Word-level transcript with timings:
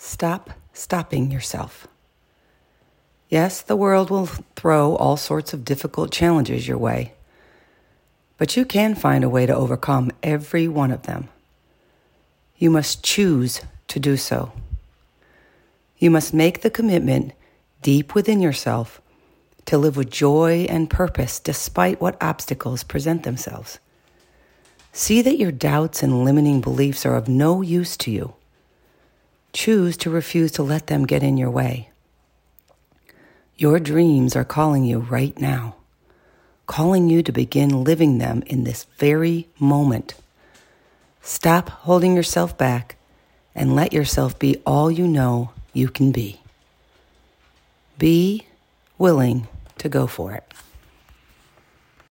Stop 0.00 0.50
stopping 0.72 1.32
yourself. 1.32 1.88
Yes, 3.28 3.60
the 3.60 3.76
world 3.76 4.10
will 4.10 4.26
throw 4.54 4.94
all 4.94 5.16
sorts 5.16 5.52
of 5.52 5.64
difficult 5.64 6.12
challenges 6.12 6.68
your 6.68 6.78
way, 6.78 7.14
but 8.38 8.56
you 8.56 8.64
can 8.64 8.94
find 8.94 9.24
a 9.24 9.28
way 9.28 9.44
to 9.44 9.54
overcome 9.54 10.12
every 10.22 10.68
one 10.68 10.92
of 10.92 11.02
them. 11.02 11.28
You 12.56 12.70
must 12.70 13.02
choose 13.02 13.60
to 13.88 13.98
do 13.98 14.16
so. 14.16 14.52
You 15.98 16.12
must 16.12 16.32
make 16.32 16.62
the 16.62 16.70
commitment 16.70 17.32
deep 17.82 18.14
within 18.14 18.40
yourself 18.40 19.02
to 19.66 19.76
live 19.76 19.96
with 19.96 20.10
joy 20.10 20.64
and 20.70 20.88
purpose 20.88 21.40
despite 21.40 22.00
what 22.00 22.22
obstacles 22.22 22.84
present 22.84 23.24
themselves. 23.24 23.80
See 24.92 25.22
that 25.22 25.38
your 25.38 25.52
doubts 25.52 26.04
and 26.04 26.24
limiting 26.24 26.60
beliefs 26.60 27.04
are 27.04 27.16
of 27.16 27.28
no 27.28 27.62
use 27.62 27.96
to 27.98 28.12
you. 28.12 28.34
Choose 29.68 29.98
to 29.98 30.08
refuse 30.08 30.50
to 30.52 30.62
let 30.62 30.86
them 30.86 31.04
get 31.04 31.22
in 31.22 31.36
your 31.36 31.50
way. 31.50 31.90
Your 33.58 33.78
dreams 33.78 34.34
are 34.34 34.42
calling 34.42 34.86
you 34.86 35.00
right 35.00 35.38
now, 35.38 35.74
calling 36.66 37.10
you 37.10 37.22
to 37.22 37.32
begin 37.32 37.84
living 37.84 38.16
them 38.16 38.42
in 38.46 38.64
this 38.64 38.86
very 38.96 39.46
moment. 39.58 40.14
Stop 41.20 41.68
holding 41.68 42.16
yourself 42.16 42.56
back 42.56 42.96
and 43.54 43.76
let 43.76 43.92
yourself 43.92 44.38
be 44.38 44.56
all 44.64 44.90
you 44.90 45.06
know 45.06 45.50
you 45.74 45.90
can 45.90 46.12
be. 46.12 46.40
Be 47.98 48.46
willing 48.96 49.48
to 49.76 49.90
go 49.90 50.06
for 50.06 50.32
it. 50.32 50.50